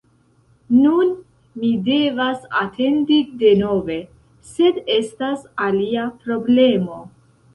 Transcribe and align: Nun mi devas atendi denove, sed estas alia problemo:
Nun 0.75 1.09
mi 1.63 1.69
devas 1.89 2.47
atendi 2.61 3.19
denove, 3.43 3.97
sed 4.53 4.79
estas 4.97 5.43
alia 5.69 6.07
problemo: 6.25 6.99